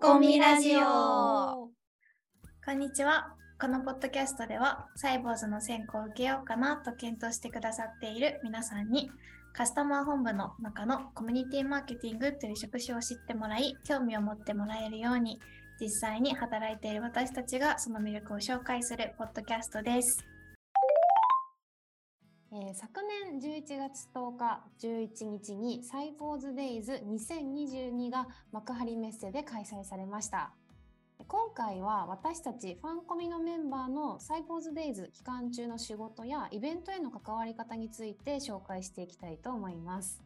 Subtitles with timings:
[0.00, 1.70] コミラジオこ
[2.70, 3.34] んにちは。
[3.60, 9.10] このポッドキャストでは、サイボーズの選考を受けようかなと検討してくださっている皆さんに、
[9.54, 15.40] カスタマー本部の中のコミュニティマーケティングという職種を知ってもらい、興味を持ってもらえるように、
[15.80, 20.24] 実際に働いている私たちがその魅力を紹介するポッドキャストです。
[22.50, 30.52] えー昨年11月10日11日にサイボーズデイズ2022が幕張メッセで開催されました。
[31.26, 40.22] 今回は私たちファンコミのメンバーのサイボーズデイズ期間中の仕事やイベントへの関わり方について紹介していきたいと思います。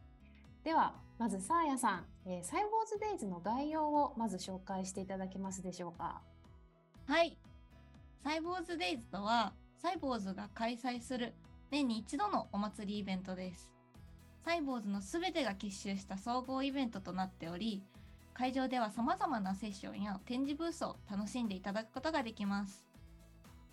[0.63, 6.21] ではまずサーヤさん、えーサイボーズデイズの概要をまず紹介していただけますでしょうか？
[7.05, 7.37] はい。
[8.23, 11.33] サイボーズデイズとは、サイボーズが開催する
[11.73, 13.71] 年に一度のお祭りイベントです。
[14.45, 17.81] サイボーズのすべてが結集した総合イベントとなっており、
[18.35, 22.85] 会場では様々なセッションや展示ブースを楽しんでいただくことができます。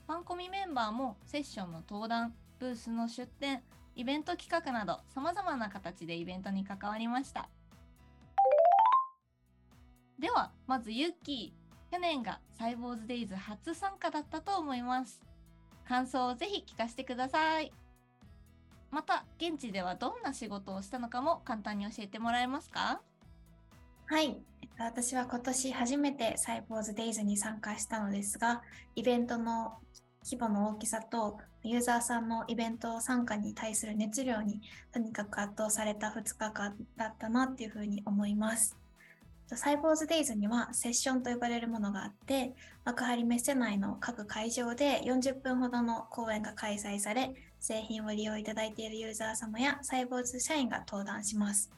[0.06, 3.62] ファンコミメンバーもセッションの登壇、ブースの出展、
[3.94, 7.50] イベント企画など様々な形でイベントに関わりました。
[10.18, 11.92] では、まずユッキー。
[11.92, 15.20] 去年がサイボーズデイズ初参加だったと思います。
[15.86, 17.72] 感想をぜひ聞かせてください。
[18.90, 23.00] また、現地ではどんな仕事をしたのかも簡単に教えてもらえますか？
[24.06, 24.36] はい。
[24.78, 28.62] 私は今年初めてサイボーズデイズに参加したのですが、
[28.96, 29.74] イベントの
[30.24, 34.60] 規模の大きさと、ユーザーさんのイベント参加に対する熱量に
[34.92, 38.76] とにかく圧倒された2日間だったなっていうふうに思います。
[39.54, 42.54] サイボーズデイズにはセッションと呼ばれるものがあって、
[42.84, 51.70] 幕張メッセ内の各会場で40分ほどの講演が開催され、製品を利用いただいているユーザー様やサイボーズ社員が登壇します。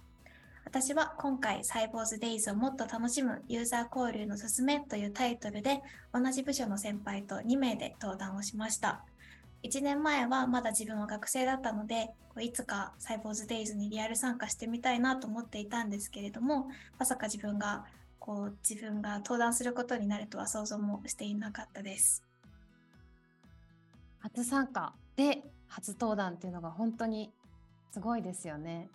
[0.65, 5.83] 私は今回サイボーズデイズをもっと楽しむユーザー交流のすすめというタイトルで
[6.15, 9.05] 同じ部署の先輩と2名で登壇をしました。
[9.65, 12.11] 1年前はまだ自分は学生だったので、
[12.41, 17.85] いつかサイボーズデイズにリアル参加してみたいなと思っていたんですけれども、まさか自分が
[18.19, 22.25] こう自分が登壇することになるとは想像もしていなかったです。
[24.21, 25.43] 初参加で
[25.73, 27.33] 初登壇っていうのが本当に
[27.91, 28.89] すごいですよね。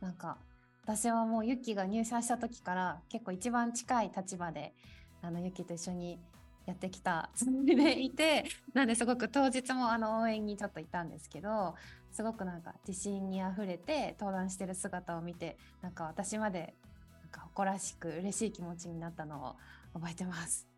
[0.00, 0.36] なんか
[0.84, 4.74] 私はもうユッキーが入社した時から結構一番近い立場で
[5.22, 6.18] あのユッキーと一緒に
[6.66, 11.76] やってきたつもりで いてなんですごく当日もあの応援にちょっといたんですけど
[12.10, 16.74] すごくなんか自信にあふれて登壇してる姿を見てなんか私まで
[17.22, 19.56] なんか誇らしく嬉しい気持ちになったのを
[19.94, 20.68] 覚えてます。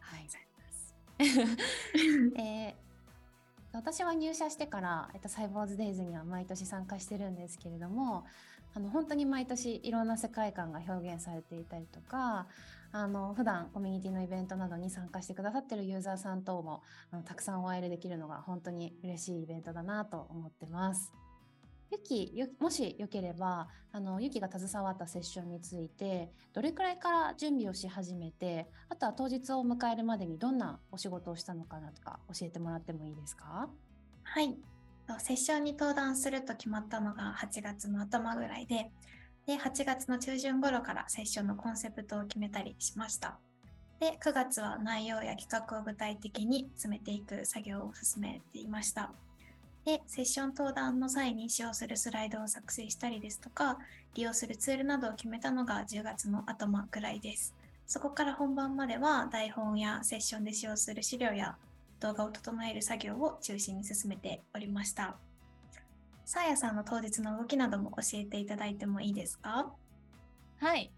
[0.00, 0.28] はい、
[2.38, 2.85] えー
[3.76, 8.24] 私は入社してから、えっと、サイボーズデイズには毎年参加してるんですけれども
[8.74, 12.46] あの本当に毎年いろんな世界観が表現されていたりとか
[12.92, 21.12] あの普段コミュニティのイベントなどに参加してくださってるユーザーさん等もあのたくさんお会いできるのが本当に嬉しいイベントだなと思ってます。
[21.90, 33.68] ゆきもしよければあのゆきが携わったセッションについてどれくらいから準備をし始めてあとは当日を迎えるまでにどんなお仕事をしたのかなとか教えてもらってもいいですか？
[34.24, 34.56] はい。
[35.20, 38.90] セッションに登壇すると決まったのが8月の頭ぐらいで、
[39.46, 43.38] で、8月の中旬頃からセッションのコンセプトを決めたりしました。
[44.00, 49.12] で、9月は内容や企画を具体的に詰めていく作業を進めていました。
[49.86, 53.78] で、セッション登壇の際に使用するスライドを作成したりですとか、
[54.14, 57.54] 利用するツールなどを決めたのが10月の頭くらいです。
[57.86, 61.56] そこから本番までは台本やセッションで使用する資料や
[62.00, 65.16] 動画を整える作業を中心に進めておりました。
[66.24, 69.72] さあやさんの当日の動きなども教えていただいてもいいですか？
[70.58, 70.90] はい。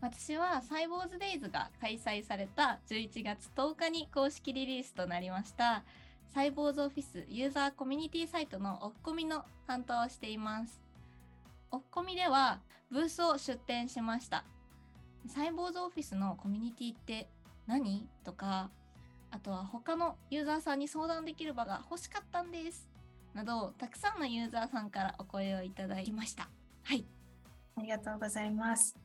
[0.00, 5.84] 私はサイボーズデイズが開催された11月10日に公式リリースとなりました、
[6.34, 10.80] サイボーズオフィスユーザーコミュニティサイトのオフコミの担当をしています。
[11.70, 14.44] オフコミではブースを出展しました。
[15.26, 17.28] サイボーズオフィスのコミュニティって
[17.66, 18.06] 何？
[18.24, 18.70] とか、
[19.30, 22.88] あとは他のユーザーさんに相談できる場が欲しかったんです。
[23.34, 26.48] など、たくさんのユーザーさんからお声をいただきました。
[26.84, 27.04] はい。
[27.76, 28.96] ありがとうございます。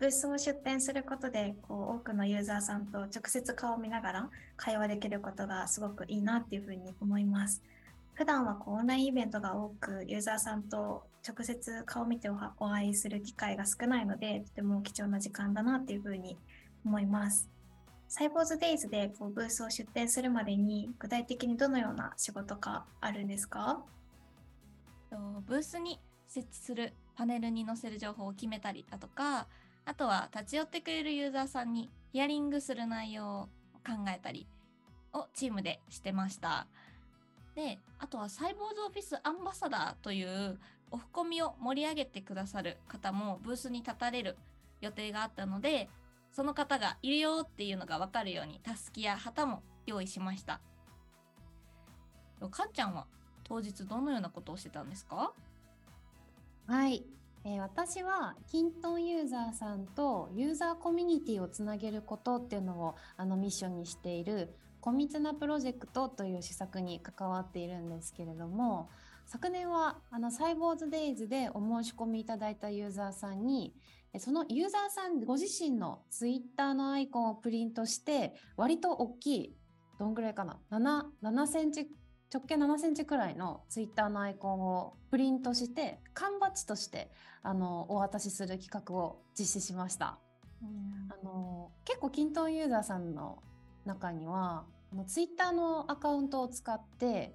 [0.00, 7.62] ブースを出展することでこう多くのユーザーさんと直接顔を見ながら会話できることがすごくいいなっていうふうに思います。
[8.14, 16.38] 普段はこうオンラインイベントが多くユーザーさんと直接顔を見てお会いする機会が少ないのでとても貴重な時間だなっていうふうに
[16.84, 17.50] 思います。
[18.08, 23.82] サイボーズデイズでこうブースを出展するまでに具体的にどのような仕事があるんですか？
[25.46, 29.46] ブースに設置するパネルに載せる情報を決めたりだとか、
[29.90, 33.42] あとは立ち寄ってくれるユーザーさんにヒアリングする内容を
[33.84, 34.46] 考えたり
[35.12, 36.68] をチームでしてました。
[37.56, 40.60] で、あとはサイボーズオフィスアンバサダーという
[40.92, 44.36] オフコミを盛り上げてくださる方もブースに立たれる
[44.80, 45.88] 予定があったので、
[46.30, 50.60] その方がいるよっていうのがわかるようにたすきや旗も用意しました。
[52.48, 53.08] かんちゃんは
[53.42, 55.32] 当日どのようなことをしてたんですか？
[56.68, 57.04] はい、
[57.44, 68.90] えー、私はキントンユーザーさんとユーザーコミュニティをつなげることっていうのをあのミッションにしているコミツなプロジェクトという施策に関わっているんですけれども
[69.26, 73.74] 昨年はあのサイボーズデイズでお申し込みいただいたユーザーさんに
[74.18, 79.56] そのユーザーさんご自身のツイッターのアイコンをプリントして割と大きい
[79.98, 81.88] どんぐらいかな 7, 7センチ
[82.32, 87.10] 直径7センチくらいのツイッターのアイコンをプリントして缶バッジとして
[87.42, 90.18] あのお渡しする企画を実施しました。
[90.62, 93.42] あの結構均等ユーザーさんの
[93.84, 97.34] 中にはあのツイッターのアカウントを使って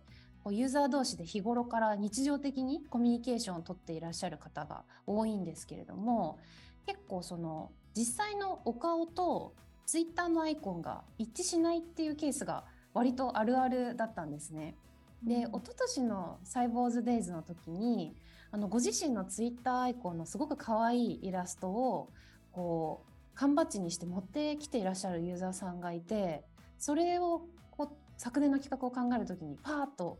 [0.49, 6.37] ユーザー同士で日頃から日常的にコミュニケーションをとっていらっしゃる方が多いんですけれども
[6.85, 9.55] 結構その実際のお顔と
[9.87, 14.75] ツイッターのアイコンが一致しないっていうケースが割とあるあるだったんですね。
[15.23, 18.15] で一昨年のサイボーズデイズの時に
[18.51, 22.11] あのご自身のツイッターアイコンのすごく可愛いイラストを
[22.51, 26.43] こう缶バッジにして持ってきていらっしゃるユーザーさんがいて
[26.77, 30.19] それをこう昨年の企画を考える時にパーッと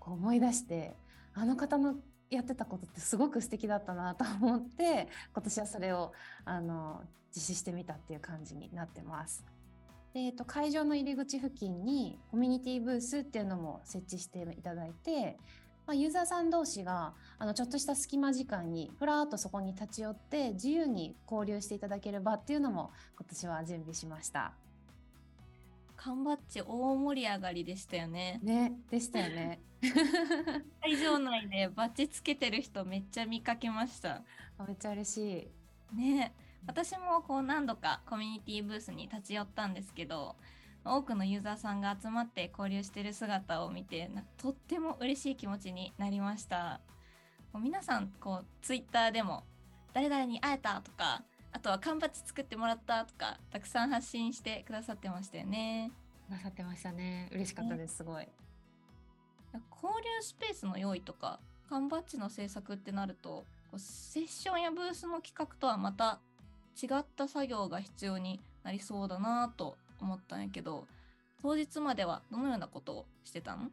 [0.00, 0.94] こう思い出して
[1.34, 1.96] あの方の
[2.30, 6.12] やってたことってすごく素敵だったなと思って今年はそれを
[6.44, 7.02] あの
[7.34, 9.44] 実施してみたっていう感じになってます。
[10.16, 15.36] でえっと、会場の入り口付近にコミュニティブースっていうのも設置していただいて、
[15.86, 24.54] まあ、ユーザーさん同士があのちょっとした隙間時間にふらっとそこに立ち寄って自由に交流していただける場っていうのも今年は準備しました。
[25.98, 28.40] 缶バッジ大盛り上がりでしたよね。
[28.42, 29.60] ね、でしたよね。
[30.80, 34.22] 会場内でバッジつけてる人めっちゃ見かけました。
[34.66, 35.50] めっちゃ嬉し
[35.92, 35.96] い。
[35.96, 36.32] ね、
[36.66, 40.36] 私もこう何度かコミュニティブースに立ち寄ったんですけど、
[40.84, 46.80] 多くのユーザーさんが集まって交流してる姿を見て、とっても嬉しい気持ちになりました。
[47.52, 49.44] もう皆さんこうツイッターでも
[49.92, 51.22] 誰々に会えたとか
[51.52, 55.90] あとは缶バッジ作ってもらったとかたくさん発信してくださってましたよね。
[56.28, 57.28] くださってましたね。
[57.32, 58.28] 嬉しかったです、すごい。
[59.72, 61.40] 交流スペースの用意とか
[61.70, 63.46] 缶バッジの制作ってなると
[63.78, 66.20] セッションやブースの企画とはまた
[66.80, 70.86] 違った作業が必要になりそうだなと思ったんやけど
[71.40, 73.70] 当日まではどのようなことをしてたの？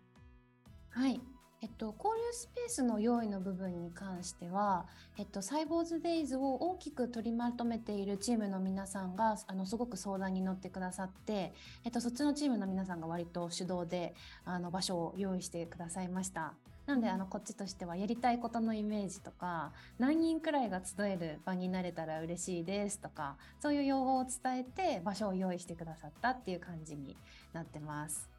[0.89, 1.19] はい
[1.61, 4.85] えっと、交流スペースの用意の部分に関しては、
[5.17, 11.53] えっと、サイボーズデイズを大きく取りまとめているチームの皆さんがあのすごく相談に乗ってくださって、
[11.85, 14.13] えっと、そっちのチームの皆さんが割と主導で
[14.43, 16.53] あの場所を用意してくださいました。
[16.85, 27.15] なのであのこっちとしてはやりたいことのイメージとか何人くらいが集える場になれたら嬉しいですとかそういう要望を伝えて場所を用意してくださったっていう感じに
[27.53, 28.29] なってます。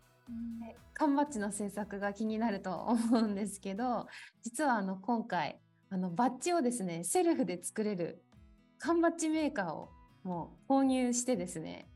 [0.94, 4.06] 缶バッジの制作が気になると思うんですけど
[4.42, 5.58] 実はあの今回
[5.90, 8.22] あのバッジをですねセルフで作れる
[8.78, 9.90] 缶バッジメーカーを
[10.22, 11.86] もう購入してですね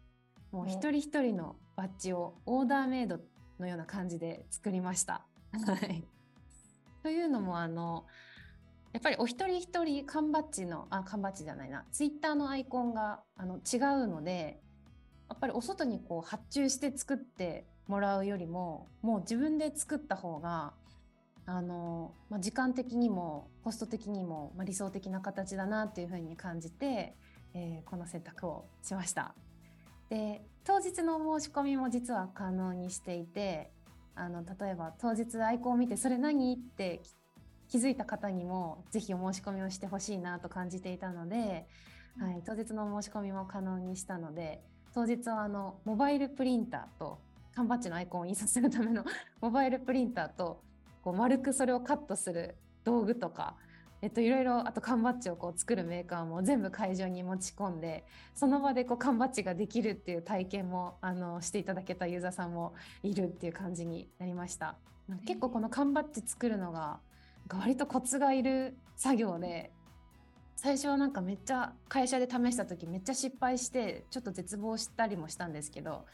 [0.53, 3.19] もう一人一人のバッジをオーダーメイド
[3.59, 5.25] のような感じで作りました。
[5.53, 6.05] はい、
[7.09, 8.05] というのもあの
[8.93, 14.61] やっぱりお一人一人缶バッジのあ缶バッジじゃないなツイッターのアイコンがあの違うので
[15.31, 20.75] やっぱりお外にこう発注して作ってもらうよりももう自分で作った方が
[21.47, 27.15] あの、まあ、時間的にもコスト的にも、まあ、理想的な形だなっていうふうに感じて、
[27.55, 29.35] えー、この選択をしました。
[30.11, 33.71] で当日の申し込みも実は可能にしていて
[34.19, 37.01] あの例えば当日アイコンを見て「それ何?」って
[37.69, 41.67] 気づいた方にも是非お申し込みをしてほしいなと感じていたので、
[42.19, 44.63] はい、当日の申し込みも可能にしたので
[44.95, 47.19] 当日はあのモバイルプリンターと
[47.55, 49.05] 缶バッジのアイコンを印刷するための
[49.41, 50.63] モバイルプリンターと
[51.03, 53.55] こう丸くそれをカットする道具とか、
[54.01, 64.77] えっと、いろいろあと缶バッジをこう作るメーカーも全部会場に持ち込んでその場でこう缶バッジができるっていう体験もあのしていただけたユーザーさんもいるっていう感じになりました。
[65.27, 67.01] 結構この缶バッジ作るのが
[67.49, 69.73] 割とコツがいる作業で
[70.55, 76.05] 最初はなんかめっちゃ会社で試した時めっちゃ失敗してちょっと絶望したりもしたんですけど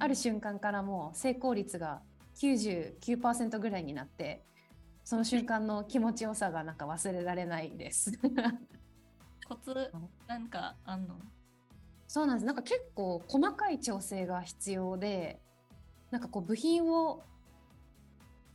[0.00, 2.00] ある瞬間からもう成功率が
[2.36, 4.42] 99%ぐらいになって
[5.04, 8.12] その瞬間の気持ちよさがなんか忘れられないです。
[9.48, 9.74] コツ
[10.28, 11.16] なんかあんの？
[12.08, 15.40] そうなんですなんか結構細かい調整が必要で
[16.10, 17.22] なんかこう部品を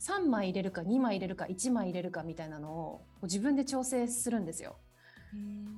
[0.00, 4.76] 3枚入れるか2枚入れるか1枚入れるかみたいなのを自分で調整するんですよ。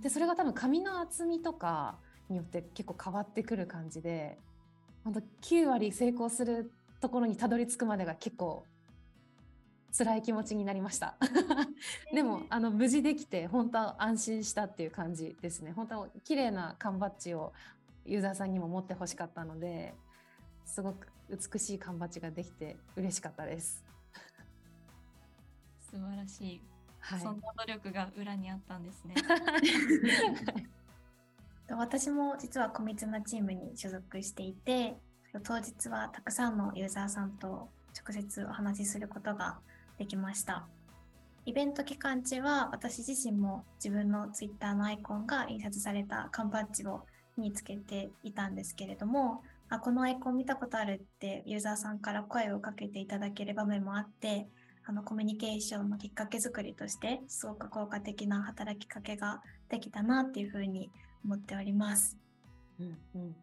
[0.03, 1.99] でそれが多分紙の厚みとか
[2.29, 4.39] によって結構変わってくる感じで
[5.03, 8.65] 本当9割成功するところにたどり着くまでが結構
[9.93, 11.17] 辛い気持ちになりました。
[12.15, 15.73] でもあの無事できて本当安心したっていう感じですね。
[15.73, 17.53] 本当綺麗な缶バッジを
[18.07, 19.95] ユーザーさんにも持ってほしかったので
[20.65, 23.85] すごく美しい缶バッジができて嬉しかったです。
[25.91, 26.61] 素晴らしい、
[27.01, 29.15] はい、そんな努力が裏にあったんですね。
[31.71, 34.97] 私も実はコミツなチームに所属していて
[35.45, 39.61] 当日はたくさんのユーザーさんと直接お話しすることが
[40.01, 40.67] できました。
[41.45, 47.03] イベント期間中は私自身も自分の Twitter のアイコンが印刷された缶バッジを
[47.37, 54.49] 身につけていたんですけれどもあこのアイコン見たことあるってユーザーさんから声をかけていただける場面もあって
[54.87, 60.91] あのコミュニケーションのきっかけ作りとしてすごく効果的な働きかけができたなっていうふうに
[61.25, 62.17] 思っております。
[62.81, 63.37] うんうん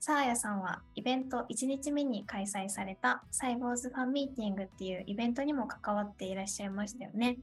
[0.00, 7.38] サーヤさんはイベント1日目に開催されたサイボーズファンミーティングっていうイベントにも関わっていらっしゃいましたよね。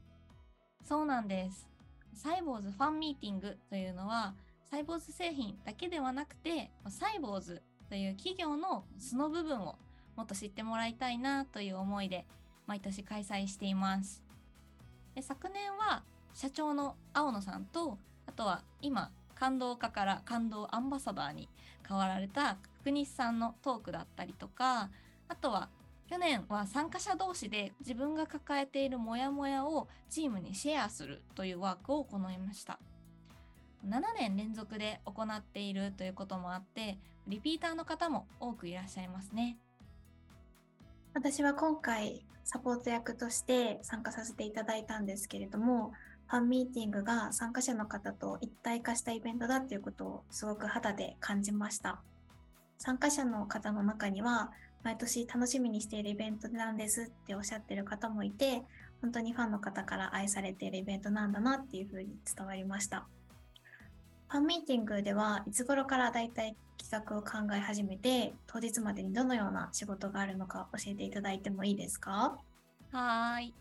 [0.82, 1.68] そうなんです。
[2.14, 4.34] サイボーズファンミーティングというのは
[4.70, 9.76] サイボーズ製品だけではなくてサイボーズという企業の素の部分を
[10.16, 12.24] もっと知ってもらいたいなという思いで
[12.66, 14.22] 毎年開催しています。
[15.14, 21.48] で昨年は社長の青野さんとあとは今感動家から感動アンバサダーに
[21.86, 24.90] 変わられた福西さんのトークだったりとか
[25.28, 25.68] あとは
[26.08, 32.78] 去年は参加者同士で自分が抱えているモヤモヤをチームにシェアするというワークを行いました。
[33.88, 39.58] 7年連続で行っているということもあってリピーターの方も多くいらっしゃいますね。
[41.12, 45.92] 私は今回サポート役として参加させていただいたんですけれども
[46.28, 52.00] ファンミーティングが参加者の方と一体化したイベントだっていうことをすごく肌で感じました。
[52.78, 54.50] 参加者の方の中には
[54.82, 58.62] 毎年楽しみにしているイベントなんですっておっしゃってる方もいて
[59.00, 63.06] 本当にファンの方から愛されているイベントなんだなっていうふうに伝わりました。
[64.28, 72.36] ファンミーティングではいつ頃からだいたい企画を考え始めて当日までにどのような仕事があるのか教えていただいてもいいですか？
[72.90, 73.54] はい。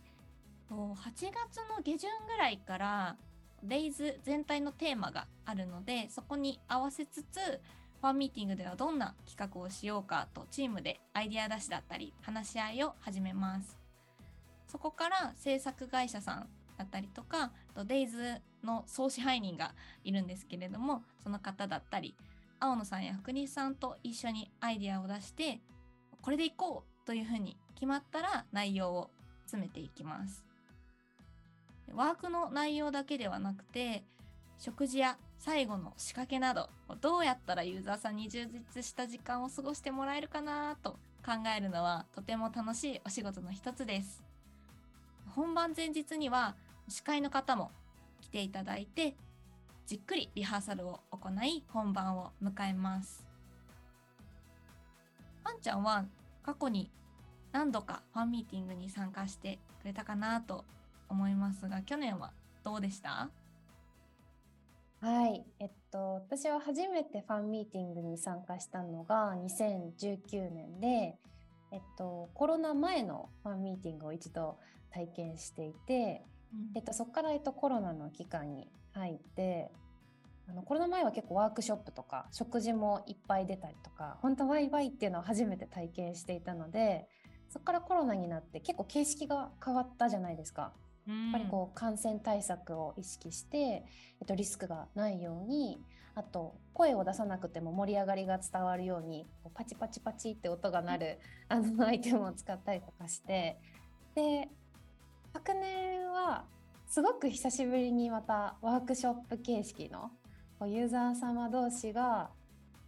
[0.70, 3.18] 8月の下旬ぐらいから
[3.64, 7.40] デイズ全体のテーマがあるのでそこに合わせつつ
[8.02, 13.78] ファンミーティングではどんな企画をしようかとチームでアイデア出しだったり話し合いを始めます。
[14.68, 17.52] そこから制作会社さんだったりとか
[17.88, 22.16] デイズの総支配人がいるんですけれどもその方だったり
[22.60, 25.62] 青野さんや福西さんと一緒にアイデアを出して
[26.22, 29.10] これでいこうというふうに決まったら内容を
[29.46, 30.45] 詰めていきます。
[31.94, 34.04] ワークの内容だけではなくて
[34.58, 36.70] 食事や最後の仕掛けなど
[37.02, 44.24] どうやったらユーザーさんに充実した時間を過ごしてもらえるかなと考えるのはとても楽しいお仕事の一つです。
[45.36, 46.56] 本番前日には
[46.88, 47.72] 司会の方も
[48.22, 49.16] 来ていただいて
[49.86, 53.26] じっくりリハーサルを行い本番を迎えます。
[55.44, 56.06] パンちゃんは
[56.44, 56.90] 過去に
[57.52, 60.66] 何度かファンミーティングに参加してくれたかなと
[61.10, 62.32] 思いますが去年は
[62.64, 63.30] どうでした？
[65.02, 71.18] はい、えっと、私は初めてファンミーティングに参加したのが2019年で、
[71.72, 74.58] えっと、コロナ前のファンミーティングを一度
[74.92, 79.70] 体験していて、うん、えっと、そこから、えっと、コロナの期間に入って
[80.48, 87.08] あのコロナ前は結構ワークショップとか食事もいっぱい出たりとか本当ワイワイっていうのを初めて体験していたので
[87.50, 90.72] そこからコロナになって結構形式が変わったじゃないですか。
[91.08, 93.84] やっぱりこう感染対策を意識して、え
[94.24, 95.80] っと、リスクがないように
[96.16, 101.20] あと声を出さなくても盛り上がりが伝わるようにこうパチパチパチって音が鳴る
[101.50, 103.58] あのアイテムを使ったりとかして
[104.16, 104.48] で
[105.34, 106.46] 昨年は
[106.88, 110.12] すごく久しぶりにまたワークショップ形式の
[110.58, 112.30] こうユーザー様同士が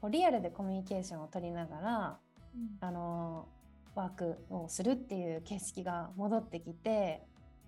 [0.02, 2.18] こうリアルでコミュニケーションを取りながら、
[2.56, 3.48] うん、あの
[3.96, 7.24] ワークをするっていう形式が戻ってきて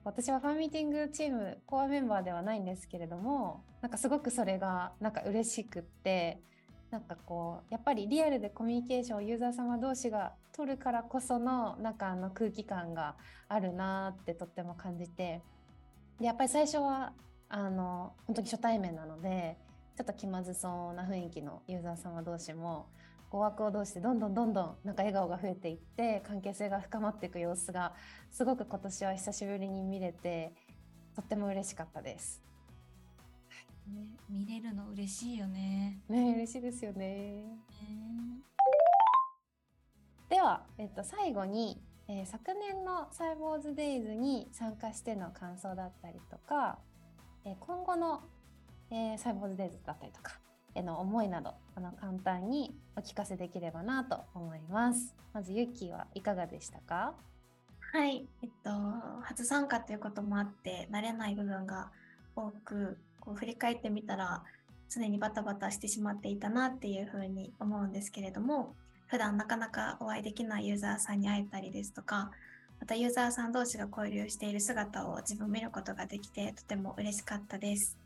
[0.09, 6.41] 私はファンミーティングチームコアメンバーではないんですけれどもなんかすごくそれがなんか嬉しくって
[6.89, 15.43] なんかこうやっぱりリアルでコミュニケーションをユーザー様同士が取るからこそのなんかあの空気感があるなってとっても感じて
[16.19, 17.13] でやっぱり最初は
[17.47, 19.57] あの本当に初対面なので
[19.95, 22.87] ちょっと気まずそうな雰囲気のユーザー様同士も
[23.29, 27.93] 語学を通してどんどんどんどんなんか笑顔が増えていって関係性が深まっていく様子が
[28.31, 30.53] すごく今年は久しぶりに見れて
[31.15, 32.41] とっても嬉しかったです。
[33.87, 35.99] ね、見れるの嬉しいよね。
[36.09, 37.43] ね嬉しいですよね。
[40.29, 46.77] では、えっと、最後に、えー昨年のサイボーズデイズに参加しての感想だったりとか、
[47.45, 48.21] えー今後の、
[48.91, 50.39] えーサイボーズデイズだったりとか
[50.75, 55.15] への思いなどあの簡単にお聞かせできればなと思います。
[55.33, 57.13] まずユッキーはいかがでしたか？
[57.91, 58.69] はい、えっと、
[59.23, 61.89] 初参加ということもあって、慣れない部分が
[62.35, 64.43] 多く、こう振り返ってみたら、
[64.89, 68.75] 常にバタバタしてしまっていたなっていうふうに思うんですけれども、
[69.07, 72.29] 普段なかなかお会いできないユーザーさんに会えたりですとか、
[72.79, 77.97] またユーザーさん同士が交流している姿を自分見ることができて、とても嬉しかったです。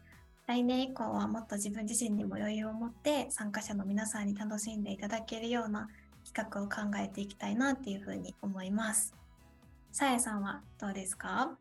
[0.45, 5.87] 来年以降はもっと自分自身にも余裕を持って参加者の皆さんに楽しんでいただけるような
[6.25, 9.15] 企画を考えていきたいなっていうふうに思います。
[9.91, 11.51] さやさんはどうですか？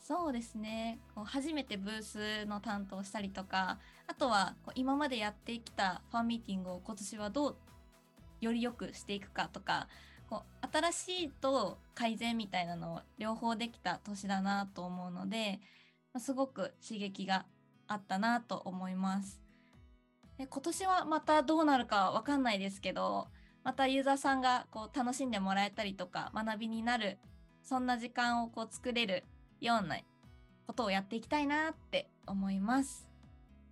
[0.00, 7.56] そうですねこう初めてブースの担当したりとかあとはこう今までやってきたファンミーティングを今年はどう
[8.40, 9.88] より良くしていくかとか
[10.30, 15.58] こう新しいと改善みたいなのを両方できた年だなと思うので、
[16.18, 17.44] すごく刺激が
[17.88, 19.40] あったなと思います。
[20.36, 23.26] で今年はまたどうなるかわかんないですけど
[23.64, 27.18] またユーザーさんがこう楽しんでもらえたりとか学びになる
[27.62, 29.24] そんな時間をこう作れる
[29.60, 29.96] ような
[30.66, 33.08] ことをやっていきたいなって思います。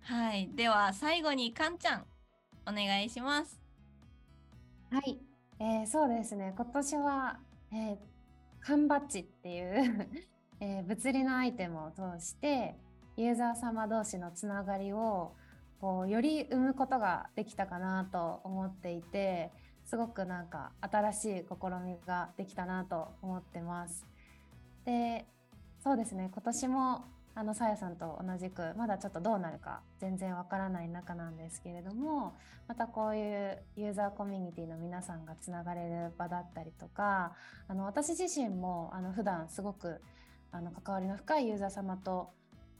[0.01, 0.49] はい。
[0.55, 2.05] では最後にかんちゃん
[2.67, 3.61] お願いします。
[4.91, 5.19] はい、
[5.59, 7.39] えーそうですね今年は、
[7.71, 7.97] えー
[8.59, 10.09] 缶バッジっていう、
[10.59, 12.75] えー物理のアイテムを通して
[13.17, 15.33] ユーザー様同士のつながりを
[15.81, 19.51] こうより生むことができたかなと思っていて
[19.85, 24.05] すごくなんか新しい試みができたなと思ってます。
[24.85, 25.25] で
[25.83, 32.35] そうですね今年もあのさやさんと同じくまだちょっとどうなるか全然わからない中なんですけれども
[32.67, 37.33] またこういうユーザーコミュニティの皆さんがつながれる場だったりとか
[37.67, 40.01] あの私自身もあの普段すごく
[40.51, 42.31] あの関わりの深いユーザー様と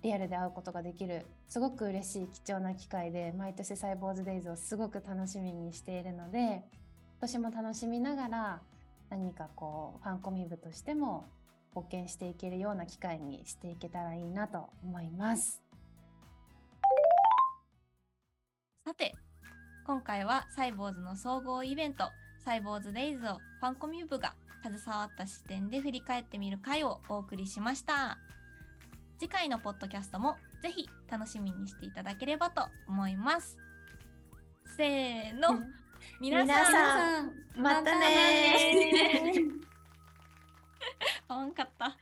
[0.04, 6.62] リアルで会うことができるすごく嬉しい貴重な機会で毎年サイボーズデイズをすごく楽しみにしているので今
[7.22, 8.62] 年も楽しみながら
[9.10, 11.26] 何かこうファンコミ部としても
[11.76, 15.62] 貢献していけるような機会にしていけたらいいなと思います。
[18.86, 19.14] さて、
[19.86, 22.06] 今回はサイボーズの総合イベント、
[22.44, 24.34] サイボーズデイズをファンコミュー部が
[24.64, 28.18] 携わった視点で振り返ってみる回をお送りしました。
[29.20, 33.58] 次回のポッドキャストもぜひ楽しみにしていただければと思います。
[34.76, 35.60] せーの、
[36.22, 39.68] 皆さん、皆さんまたねー
[41.28, 41.98] 可愛かった。